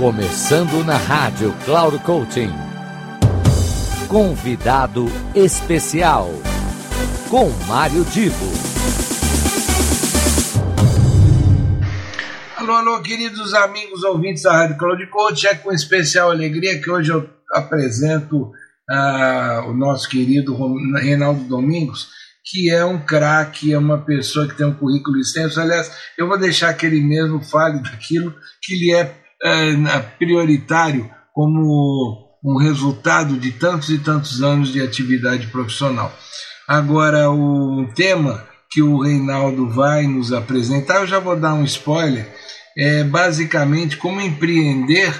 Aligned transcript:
Começando 0.00 0.82
na 0.82 0.96
rádio 0.96 1.54
Cloud 1.66 1.98
Coaching. 1.98 2.48
Convidado 4.08 5.04
especial 5.34 6.30
com 7.28 7.50
Mário 7.68 8.02
Divo. 8.06 8.46
Alô, 12.56 12.72
alô, 12.72 13.02
queridos 13.02 13.52
amigos 13.52 14.02
ouvintes 14.02 14.44
da 14.44 14.52
Rádio 14.54 14.78
Cloud 14.78 15.06
Coaching. 15.08 15.48
É 15.48 15.54
com 15.56 15.70
especial 15.70 16.30
alegria 16.30 16.80
que 16.80 16.90
hoje 16.90 17.12
eu 17.12 17.28
apresento 17.52 18.44
uh, 18.90 19.68
o 19.68 19.74
nosso 19.74 20.08
querido 20.08 20.56
Reinaldo 20.94 21.44
Domingos, 21.44 22.08
que 22.42 22.70
é 22.70 22.82
um 22.82 23.04
craque, 23.04 23.74
é 23.74 23.78
uma 23.78 23.98
pessoa 23.98 24.48
que 24.48 24.56
tem 24.56 24.66
um 24.66 24.74
currículo 24.74 25.18
extenso. 25.18 25.60
Aliás, 25.60 25.92
eu 26.16 26.26
vou 26.26 26.38
deixar 26.38 26.72
que 26.72 26.86
ele 26.86 27.02
mesmo 27.02 27.42
fale 27.42 27.82
daquilo 27.82 28.34
que 28.62 28.74
lhe 28.76 28.94
é 28.94 29.20
prioritário 30.18 31.10
como 31.32 32.30
um 32.44 32.56
resultado 32.56 33.36
de 33.38 33.52
tantos 33.52 33.90
e 33.90 33.98
tantos 33.98 34.42
anos 34.42 34.72
de 34.72 34.82
atividade 34.82 35.46
profissional. 35.48 36.12
Agora, 36.66 37.30
o 37.30 37.86
tema 37.94 38.44
que 38.70 38.82
o 38.82 39.00
Reinaldo 39.00 39.68
vai 39.68 40.06
nos 40.06 40.32
apresentar, 40.32 41.00
eu 41.00 41.06
já 41.06 41.18
vou 41.18 41.36
dar 41.36 41.54
um 41.54 41.64
spoiler, 41.64 42.28
é 42.76 43.02
basicamente 43.02 43.96
como 43.96 44.20
empreender, 44.20 45.12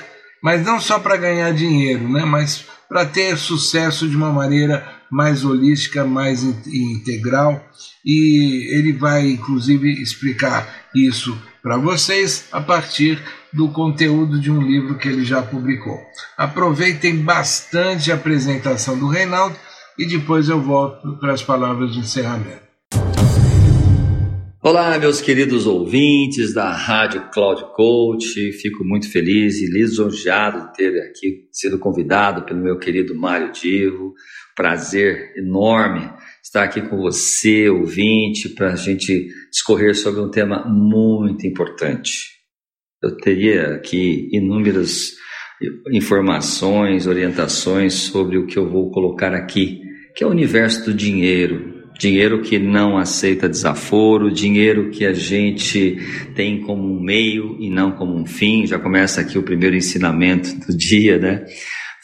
mas 0.43 0.65
não 0.65 0.81
só 0.81 0.99
para 0.99 1.17
ganhar 1.17 1.53
dinheiro, 1.53 2.09
né, 2.09 2.25
mas 2.25 2.65
para 2.89 3.05
ter 3.05 3.37
sucesso 3.37 4.09
de 4.09 4.17
uma 4.17 4.33
maneira 4.33 4.87
mais 5.11 5.45
holística, 5.45 6.05
mais 6.05 6.45
integral, 6.45 7.61
e 8.05 8.79
ele 8.79 8.93
vai 8.93 9.29
inclusive 9.29 10.01
explicar 10.01 10.80
isso 10.95 11.37
para 11.63 11.77
vocês 11.77 12.47
a 12.53 12.61
partir 12.61 13.23
do 13.53 13.69
conteúdo 13.69 14.41
de 14.41 14.51
um 14.51 14.63
livro 14.63 14.99
que 14.99 15.09
ele 15.09 15.25
já 15.25 15.43
publicou. 15.43 15.99
Aproveitem 16.37 17.17
bastante 17.17 18.11
a 18.11 18.15
apresentação 18.15 18.99
do 18.99 19.09
Reinaldo 19.09 19.57
e 19.99 20.07
depois 20.07 20.49
eu 20.49 20.61
volto 20.61 21.19
para 21.19 21.33
as 21.33 21.43
palavras 21.43 21.93
de 21.93 22.01
encerramento. 22.01 22.71
Olá, 24.63 24.99
meus 24.99 25.23
queridos 25.23 25.67
ouvintes 25.67 26.53
da 26.53 26.71
Rádio 26.71 27.31
Cloud 27.33 27.65
Coach. 27.75 28.53
Fico 28.53 28.85
muito 28.85 29.11
feliz 29.11 29.59
e 29.61 29.67
lisonjeado 29.67 30.67
de 30.67 30.75
ter 30.75 31.01
aqui 31.03 31.49
sido 31.51 31.79
convidado 31.79 32.43
pelo 32.43 32.61
meu 32.61 32.79
querido 32.79 33.15
Mário 33.15 33.53
Divo. 33.53 34.13
Prazer 34.55 35.33
enorme 35.35 36.11
estar 36.51 36.65
aqui 36.65 36.83
com 36.83 36.97
você, 36.97 37.69
ouvinte, 37.69 38.49
para 38.49 38.73
a 38.73 38.77
gente 38.77 39.29
discorrer 39.53 39.95
sobre 39.95 40.21
um 40.21 40.29
tema 40.29 40.65
muito 40.67 41.47
importante. 41.47 42.25
Eu 43.01 43.17
teria 43.19 43.77
aqui 43.77 44.29
inúmeras 44.33 45.13
informações, 45.93 47.07
orientações 47.07 47.95
sobre 47.95 48.37
o 48.37 48.47
que 48.47 48.59
eu 48.59 48.69
vou 48.69 48.91
colocar 48.91 49.33
aqui, 49.33 49.81
que 50.17 50.25
é 50.25 50.27
o 50.27 50.31
universo 50.31 50.87
do 50.87 50.93
dinheiro. 50.93 51.79
Dinheiro 51.97 52.43
que 52.43 52.59
não 52.59 52.99
aceita 52.99 53.49
desaforo, 53.49 54.33
dinheiro 54.33 54.91
que 54.91 55.07
a 55.07 55.13
gente 55.13 55.99
tem 56.35 56.63
como 56.63 56.83
um 56.83 57.01
meio 57.01 57.59
e 57.61 57.71
não 57.71 57.93
como 57.93 58.17
um 58.17 58.27
fim. 58.27 58.67
Já 58.67 58.79
começa 58.79 59.21
aqui 59.21 59.39
o 59.39 59.45
primeiro 59.45 59.77
ensinamento 59.77 60.53
do 60.67 60.77
dia, 60.77 61.17
né? 61.17 61.45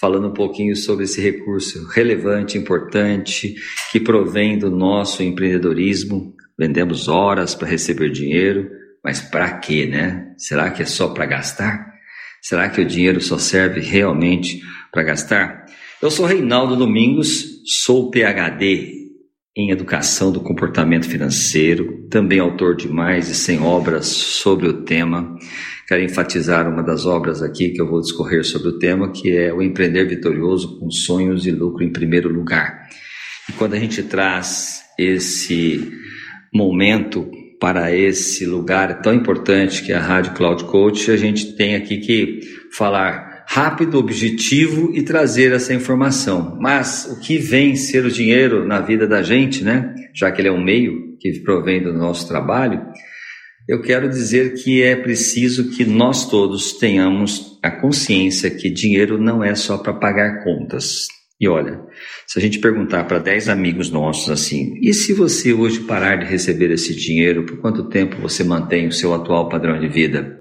Falando 0.06 0.28
um 0.28 0.32
pouquinho 0.32 0.76
sobre 0.76 1.02
esse 1.02 1.20
recurso 1.20 1.84
relevante, 1.88 2.56
importante, 2.56 3.56
que 3.90 3.98
provém 3.98 4.56
do 4.56 4.70
nosso 4.70 5.20
empreendedorismo. 5.20 6.32
Vendemos 6.56 7.08
horas 7.08 7.56
para 7.56 7.66
receber 7.66 8.12
dinheiro, 8.12 8.70
mas 9.02 9.20
para 9.20 9.58
quê, 9.58 9.84
né? 9.84 10.32
Será 10.38 10.70
que 10.70 10.80
é 10.80 10.84
só 10.84 11.08
para 11.08 11.26
gastar? 11.26 11.92
Será 12.40 12.68
que 12.68 12.80
o 12.80 12.86
dinheiro 12.86 13.20
só 13.20 13.36
serve 13.36 13.80
realmente 13.80 14.62
para 14.92 15.02
gastar? 15.02 15.66
Eu 16.00 16.08
sou 16.08 16.24
Reinaldo 16.24 16.76
Domingos, 16.76 17.64
sou 17.82 18.08
PhD 18.08 18.92
em 19.56 19.72
Educação 19.72 20.30
do 20.30 20.40
Comportamento 20.40 21.08
Financeiro, 21.08 22.06
também 22.08 22.38
autor 22.38 22.76
de 22.76 22.88
mais 22.88 23.26
de 23.26 23.34
100 23.34 23.60
obras 23.60 24.06
sobre 24.06 24.68
o 24.68 24.84
tema. 24.84 25.36
Quero 25.86 26.02
enfatizar 26.02 26.68
uma 26.68 26.82
das 26.82 27.06
obras 27.06 27.42
aqui 27.42 27.70
que 27.70 27.80
eu 27.80 27.86
vou 27.86 28.00
discorrer 28.00 28.44
sobre 28.44 28.68
o 28.68 28.78
tema, 28.78 29.12
que 29.12 29.30
é 29.30 29.52
o 29.52 29.62
Empreender 29.62 30.04
Vitorioso 30.08 30.80
com 30.80 30.90
Sonhos 30.90 31.46
e 31.46 31.52
Lucro 31.52 31.84
em 31.84 31.92
Primeiro 31.92 32.28
Lugar. 32.28 32.88
E 33.48 33.52
quando 33.52 33.74
a 33.74 33.78
gente 33.78 34.02
traz 34.02 34.82
esse 34.98 35.92
momento 36.52 37.30
para 37.60 37.94
esse 37.94 38.44
lugar 38.44 39.00
tão 39.00 39.14
importante 39.14 39.84
que 39.84 39.92
é 39.92 39.96
a 39.96 40.00
Rádio 40.00 40.34
Cloud 40.34 40.64
Coach, 40.64 41.08
a 41.10 41.16
gente 41.16 41.56
tem 41.56 41.76
aqui 41.76 41.98
que 41.98 42.40
falar 42.72 43.44
rápido, 43.46 43.96
objetivo 43.96 44.90
e 44.92 45.02
trazer 45.02 45.52
essa 45.52 45.72
informação. 45.72 46.58
Mas 46.60 47.06
o 47.12 47.20
que 47.20 47.38
vem 47.38 47.76
ser 47.76 48.04
o 48.04 48.10
dinheiro 48.10 48.66
na 48.66 48.80
vida 48.80 49.06
da 49.06 49.22
gente, 49.22 49.62
né? 49.62 49.94
Já 50.12 50.32
que 50.32 50.40
ele 50.40 50.48
é 50.48 50.52
um 50.52 50.62
meio 50.62 51.16
que 51.20 51.40
provém 51.40 51.80
do 51.80 51.92
nosso 51.92 52.26
trabalho, 52.26 52.82
eu 53.68 53.82
quero 53.82 54.08
dizer 54.08 54.54
que 54.54 54.82
é 54.82 54.94
preciso 54.94 55.70
que 55.70 55.84
nós 55.84 56.28
todos 56.30 56.74
tenhamos 56.74 57.58
a 57.62 57.70
consciência 57.70 58.50
que 58.50 58.70
dinheiro 58.70 59.18
não 59.18 59.42
é 59.42 59.54
só 59.54 59.76
para 59.78 59.92
pagar 59.92 60.44
contas. 60.44 61.06
E 61.38 61.48
olha, 61.48 61.80
se 62.26 62.38
a 62.38 62.42
gente 62.42 62.60
perguntar 62.60 63.04
para 63.04 63.18
10 63.18 63.48
amigos 63.48 63.90
nossos 63.90 64.30
assim, 64.30 64.78
e 64.80 64.94
se 64.94 65.12
você 65.12 65.52
hoje 65.52 65.80
parar 65.80 66.16
de 66.16 66.24
receber 66.24 66.70
esse 66.70 66.94
dinheiro, 66.94 67.44
por 67.44 67.60
quanto 67.60 67.88
tempo 67.88 68.16
você 68.16 68.42
mantém 68.42 68.86
o 68.86 68.92
seu 68.92 69.12
atual 69.12 69.48
padrão 69.48 69.78
de 69.78 69.88
vida? 69.88 70.40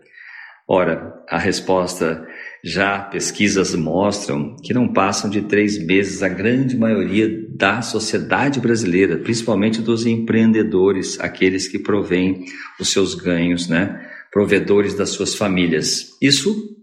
Ora, 0.67 1.13
a 1.29 1.37
resposta 1.37 2.25
já 2.63 2.99
pesquisas 2.99 3.75
mostram 3.75 4.55
que 4.63 4.73
não 4.73 4.91
passam 4.91 5.29
de 5.29 5.41
três 5.41 5.77
meses 5.77 6.23
a 6.23 6.29
grande 6.29 6.75
maioria 6.75 7.29
da 7.55 7.81
sociedade 7.81 8.59
brasileira, 8.59 9.17
principalmente 9.17 9.81
dos 9.81 10.05
empreendedores, 10.05 11.19
aqueles 11.19 11.67
que 11.67 11.79
provêm 11.79 12.45
os 12.79 12.89
seus 12.89 13.15
ganhos, 13.15 13.67
né? 13.67 14.01
Provedores 14.31 14.93
das 14.93 15.09
suas 15.09 15.35
famílias. 15.35 16.17
Isso 16.21 16.75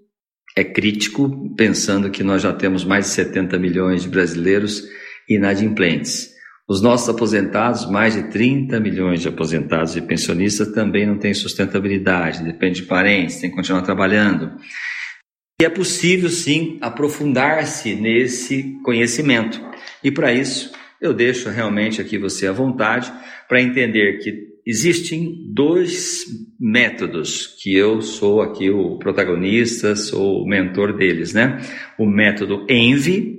é 0.56 0.64
crítico, 0.64 1.54
pensando 1.56 2.10
que 2.10 2.22
nós 2.22 2.42
já 2.42 2.52
temos 2.52 2.84
mais 2.84 3.06
de 3.06 3.12
70 3.12 3.58
milhões 3.58 4.02
de 4.02 4.08
brasileiros 4.08 4.84
inadimplentes. 5.28 6.32
Os 6.68 6.80
nossos 6.80 7.08
aposentados, 7.08 7.90
mais 7.90 8.14
de 8.14 8.24
30 8.30 8.78
milhões 8.78 9.20
de 9.20 9.28
aposentados 9.28 9.96
e 9.96 10.00
pensionistas, 10.00 10.72
também 10.72 11.06
não 11.06 11.18
têm 11.18 11.34
sustentabilidade, 11.34 12.44
depende 12.44 12.80
de 12.80 12.86
parentes, 12.86 13.40
tem 13.40 13.50
que 13.50 13.56
continuar 13.56 13.82
trabalhando. 13.82 14.52
E 15.62 15.64
é 15.64 15.70
possível, 15.70 16.28
sim, 16.28 16.76
aprofundar-se 16.80 17.94
nesse 17.94 18.80
conhecimento. 18.82 19.64
E 20.02 20.10
para 20.10 20.32
isso, 20.32 20.72
eu 21.00 21.14
deixo 21.14 21.48
realmente 21.50 22.00
aqui 22.00 22.18
você 22.18 22.48
à 22.48 22.52
vontade 22.52 23.12
para 23.48 23.62
entender 23.62 24.18
que 24.18 24.48
existem 24.66 25.52
dois 25.54 26.24
métodos 26.58 27.46
que 27.62 27.76
eu 27.76 28.02
sou 28.02 28.42
aqui 28.42 28.70
o 28.70 28.98
protagonista, 28.98 29.94
sou 29.94 30.42
o 30.42 30.48
mentor 30.48 30.96
deles, 30.96 31.32
né? 31.32 31.60
O 31.96 32.06
método 32.06 32.66
Envy, 32.68 33.38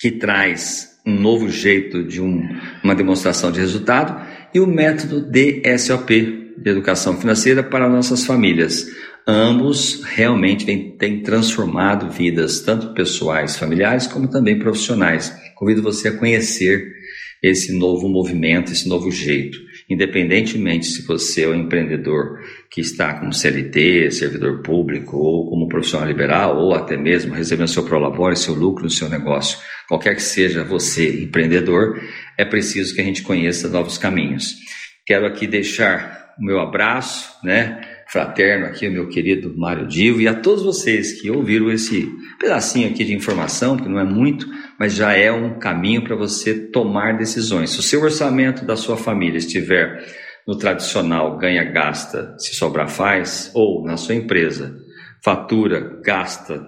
que 0.00 0.10
traz 0.10 0.98
um 1.06 1.14
novo 1.14 1.48
jeito 1.48 2.02
de 2.02 2.20
um, 2.20 2.48
uma 2.82 2.96
demonstração 2.96 3.52
de 3.52 3.60
resultado, 3.60 4.28
e 4.52 4.58
o 4.58 4.66
método 4.66 5.20
DSOP, 5.30 6.52
de 6.58 6.70
educação 6.70 7.16
financeira 7.16 7.62
para 7.62 7.88
nossas 7.88 8.26
famílias. 8.26 8.88
Ambos 9.26 10.02
realmente 10.04 10.66
têm 10.98 11.22
transformado 11.22 12.10
vidas, 12.10 12.60
tanto 12.60 12.92
pessoais, 12.92 13.56
familiares, 13.56 14.06
como 14.06 14.28
também 14.28 14.58
profissionais. 14.58 15.34
Convido 15.54 15.82
você 15.82 16.08
a 16.08 16.16
conhecer 16.16 16.92
esse 17.42 17.72
novo 17.72 18.08
movimento, 18.08 18.72
esse 18.72 18.88
novo 18.88 19.10
jeito 19.10 19.58
independentemente 19.88 20.86
se 20.86 21.06
você 21.06 21.42
é 21.42 21.48
um 21.48 21.54
empreendedor 21.54 22.40
que 22.70 22.80
está 22.80 23.14
como 23.14 23.32
CLT, 23.32 24.10
servidor 24.10 24.62
público, 24.62 25.16
ou 25.16 25.48
como 25.48 25.68
profissional 25.68 26.08
liberal, 26.08 26.58
ou 26.58 26.74
até 26.74 26.96
mesmo 26.96 27.34
recebendo 27.34 27.68
seu 27.68 27.84
prolabore, 27.84 28.36
seu 28.36 28.54
lucro 28.54 28.84
no 28.84 28.90
seu 28.90 29.08
negócio, 29.08 29.58
qualquer 29.88 30.14
que 30.14 30.22
seja 30.22 30.64
você, 30.64 31.22
empreendedor, 31.22 32.00
é 32.38 32.44
preciso 32.44 32.94
que 32.94 33.00
a 33.00 33.04
gente 33.04 33.22
conheça 33.22 33.68
novos 33.68 33.98
caminhos. 33.98 34.56
Quero 35.06 35.26
aqui 35.26 35.46
deixar 35.46 36.34
o 36.38 36.44
meu 36.44 36.58
abraço, 36.60 37.34
né? 37.44 37.93
Fraterno 38.14 38.66
aqui, 38.66 38.86
o 38.86 38.92
meu 38.92 39.08
querido 39.08 39.52
Mário 39.58 39.88
Divo, 39.88 40.20
e 40.20 40.28
a 40.28 40.34
todos 40.34 40.62
vocês 40.62 41.20
que 41.20 41.28
ouviram 41.32 41.68
esse 41.68 42.08
pedacinho 42.38 42.88
aqui 42.88 43.04
de 43.04 43.12
informação, 43.12 43.76
que 43.76 43.88
não 43.88 43.98
é 43.98 44.04
muito, 44.04 44.46
mas 44.78 44.94
já 44.94 45.14
é 45.14 45.32
um 45.32 45.58
caminho 45.58 46.04
para 46.04 46.14
você 46.14 46.54
tomar 46.54 47.18
decisões. 47.18 47.70
Se 47.70 47.80
o 47.80 47.82
seu 47.82 48.00
orçamento 48.00 48.64
da 48.64 48.76
sua 48.76 48.96
família 48.96 49.38
estiver 49.38 50.00
no 50.46 50.56
tradicional 50.56 51.36
ganha, 51.38 51.64
gasta, 51.64 52.36
se 52.38 52.54
sobrar 52.54 52.88
faz, 52.88 53.50
ou 53.52 53.84
na 53.84 53.96
sua 53.96 54.14
empresa, 54.14 54.76
fatura, 55.20 56.00
gasta, 56.04 56.64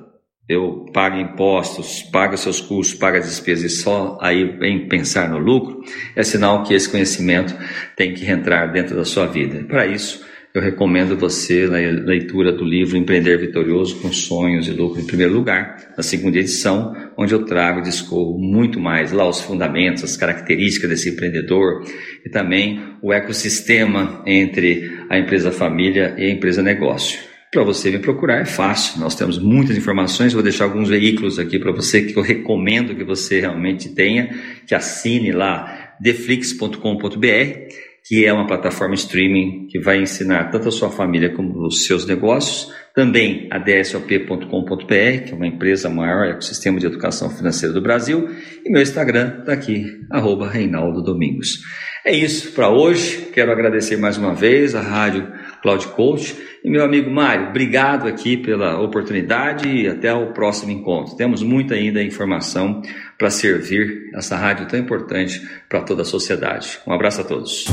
eu 0.48 0.86
pago 0.92 1.16
impostos, 1.16 2.02
paga 2.02 2.36
seus 2.36 2.60
custos, 2.60 2.98
paga 2.98 3.18
as 3.20 3.26
despesas 3.26 3.72
e 3.72 3.76
só 3.76 4.18
aí 4.20 4.42
em 4.62 4.88
pensar 4.88 5.28
no 5.28 5.38
lucro, 5.38 5.80
é 6.16 6.24
sinal 6.24 6.64
que 6.64 6.74
esse 6.74 6.88
conhecimento 6.88 7.54
tem 7.94 8.14
que 8.14 8.28
entrar 8.28 8.66
dentro 8.66 8.96
da 8.96 9.04
sua 9.04 9.26
vida. 9.26 9.64
Para 9.68 9.86
isso, 9.86 10.26
eu 10.56 10.62
recomendo 10.62 11.18
você 11.18 11.66
na 11.66 11.76
leitura 11.76 12.50
do 12.50 12.64
livro 12.64 12.96
Empreender 12.96 13.38
Vitorioso 13.38 14.00
com 14.00 14.10
Sonhos 14.10 14.66
e 14.66 14.70
Lucro 14.70 14.98
em 14.98 15.04
primeiro 15.04 15.34
lugar, 15.34 15.92
na 15.94 16.02
segunda 16.02 16.38
edição, 16.38 16.96
onde 17.14 17.34
eu 17.34 17.44
trago 17.44 17.80
e 17.80 17.82
discorro 17.82 18.38
muito 18.38 18.80
mais 18.80 19.12
lá 19.12 19.28
os 19.28 19.38
fundamentos, 19.38 20.02
as 20.02 20.16
características 20.16 20.88
desse 20.88 21.10
empreendedor 21.10 21.84
e 22.24 22.30
também 22.30 22.80
o 23.02 23.12
ecossistema 23.12 24.22
entre 24.24 24.98
a 25.10 25.18
empresa 25.18 25.52
família 25.52 26.14
e 26.16 26.24
a 26.24 26.30
empresa 26.30 26.62
negócio. 26.62 27.20
Para 27.52 27.62
você 27.62 27.90
me 27.90 27.98
procurar 27.98 28.40
é 28.40 28.46
fácil, 28.46 28.98
nós 28.98 29.14
temos 29.14 29.38
muitas 29.38 29.76
informações, 29.76 30.32
vou 30.32 30.42
deixar 30.42 30.64
alguns 30.64 30.88
veículos 30.88 31.38
aqui 31.38 31.58
para 31.58 31.70
você 31.70 32.00
que 32.00 32.16
eu 32.16 32.22
recomendo 32.22 32.94
que 32.94 33.04
você 33.04 33.40
realmente 33.40 33.90
tenha, 33.90 34.34
que 34.66 34.74
assine 34.74 35.32
lá 35.32 35.94
deflix.com.br, 36.00 37.85
que 38.06 38.24
é 38.24 38.32
uma 38.32 38.46
plataforma 38.46 38.94
streaming 38.94 39.66
que 39.68 39.80
vai 39.80 40.00
ensinar 40.00 40.48
tanto 40.50 40.68
a 40.68 40.70
sua 40.70 40.90
família 40.90 41.34
como 41.34 41.66
os 41.66 41.86
seus 41.86 42.06
negócios, 42.06 42.72
também 42.94 43.48
a 43.50 43.58
dsop.com.br, 43.58 45.24
que 45.24 45.32
é 45.32 45.34
uma 45.34 45.46
empresa 45.46 45.90
maior 45.90 46.24
ecossistema 46.28 46.78
de 46.78 46.86
educação 46.86 47.28
financeira 47.28 47.74
do 47.74 47.82
Brasil, 47.82 48.28
e 48.64 48.70
meu 48.70 48.80
Instagram 48.80 49.40
está 49.40 49.52
aqui, 49.52 49.84
arroba 50.08 50.48
Reinaldo 50.48 51.02
Domingos. 51.02 51.62
É 52.04 52.12
isso 52.12 52.52
para 52.52 52.70
hoje, 52.70 53.28
quero 53.34 53.50
agradecer 53.50 53.96
mais 53.96 54.16
uma 54.16 54.32
vez 54.32 54.76
a 54.76 54.80
Rádio 54.80 55.26
Cloud 55.66 55.88
Coach 55.88 56.60
e 56.62 56.70
meu 56.70 56.84
amigo 56.84 57.10
Mário, 57.10 57.48
obrigado 57.48 58.06
aqui 58.06 58.36
pela 58.36 58.78
oportunidade 58.80 59.68
e 59.68 59.88
até 59.88 60.14
o 60.14 60.32
próximo 60.32 60.70
encontro. 60.70 61.16
Temos 61.16 61.42
muita 61.42 61.74
ainda 61.74 62.00
informação 62.00 62.80
para 63.18 63.30
servir 63.30 64.12
essa 64.14 64.36
rádio 64.36 64.68
tão 64.68 64.78
importante 64.78 65.40
para 65.68 65.82
toda 65.82 66.02
a 66.02 66.04
sociedade. 66.04 66.78
Um 66.86 66.92
abraço 66.92 67.20
a 67.20 67.24
todos. 67.24 67.64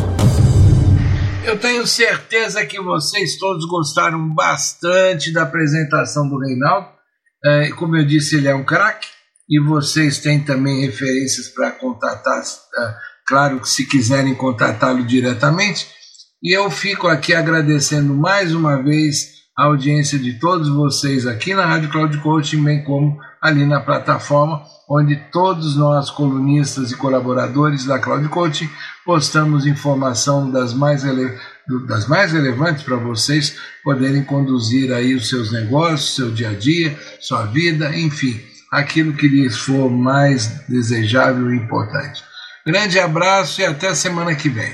Eu 1.45 1.59
tenho 1.59 1.85
certeza 1.85 2.65
que 2.65 2.81
vocês 2.81 3.37
todos 3.37 3.63
gostaram 3.67 4.33
bastante 4.33 5.31
da 5.31 5.43
apresentação 5.43 6.27
do 6.27 6.39
Reinaldo. 6.39 6.87
É, 7.45 7.69
como 7.73 7.95
eu 7.95 8.03
disse, 8.03 8.37
ele 8.37 8.47
é 8.47 8.55
um 8.55 8.63
craque 8.63 9.07
e 9.47 9.59
vocês 9.59 10.17
têm 10.17 10.39
também 10.39 10.81
referências 10.81 11.47
para 11.47 11.69
contatar. 11.69 12.41
É, 12.41 12.95
claro 13.27 13.59
que 13.59 13.69
se 13.69 13.85
quiserem 13.85 14.33
contatá-lo 14.33 15.05
diretamente. 15.05 16.01
E 16.43 16.51
eu 16.51 16.69
fico 16.69 17.07
aqui 17.07 17.33
agradecendo 17.33 18.13
mais 18.13 18.53
uma 18.53 18.83
vez 18.83 19.43
a 19.57 19.63
audiência 19.63 20.19
de 20.19 20.33
todos 20.39 20.67
vocês 20.67 21.25
aqui 21.25 21.53
na 21.53 21.65
Rádio 21.65 21.89
Cloud 21.89 22.17
Coaching, 22.17 22.61
bem 22.61 22.83
como 22.83 23.17
ali 23.41 23.65
na 23.65 23.79
plataforma, 23.79 24.61
onde 24.89 25.15
todos 25.31 25.77
nós, 25.77 26.09
colunistas 26.09 26.91
e 26.91 26.97
colaboradores 26.97 27.85
da 27.85 27.97
Cloud 27.97 28.27
Coaching, 28.27 28.69
postamos 29.05 29.65
informação 29.65 30.51
das 30.51 30.73
mais, 30.73 31.03
das 31.87 32.07
mais 32.09 32.33
relevantes 32.33 32.83
para 32.83 32.97
vocês 32.97 33.55
poderem 33.81 34.25
conduzir 34.25 34.91
aí 34.91 35.15
os 35.15 35.29
seus 35.29 35.49
negócios, 35.49 36.13
seu 36.13 36.29
dia 36.29 36.49
a 36.49 36.53
dia, 36.53 36.99
sua 37.21 37.45
vida, 37.45 37.95
enfim, 37.95 38.37
aquilo 38.69 39.13
que 39.13 39.29
lhes 39.29 39.57
for 39.57 39.89
mais 39.89 40.47
desejável 40.67 41.53
e 41.53 41.55
importante. 41.55 42.21
Grande 42.67 42.99
abraço 42.99 43.61
e 43.61 43.65
até 43.65 43.95
semana 43.95 44.35
que 44.35 44.49
vem. 44.49 44.73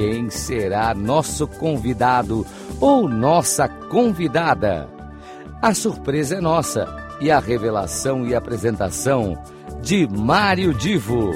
quem 0.00 0.30
será 0.30 0.94
nosso 0.94 1.46
convidado 1.46 2.46
ou 2.80 3.06
nossa 3.06 3.68
convidada. 3.68 4.88
A 5.60 5.74
surpresa 5.74 6.36
é 6.36 6.40
nossa 6.40 6.88
e 7.20 7.30
a 7.30 7.38
revelação 7.38 8.26
e 8.26 8.34
apresentação 8.34 9.36
de 9.82 10.08
Mário 10.08 10.72
Divo, 10.72 11.32